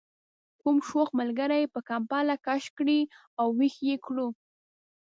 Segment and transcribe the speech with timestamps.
[0.61, 2.99] کوم شوخ ملګري به کمپله کش کړې
[3.39, 4.27] او ویښ یې کړو.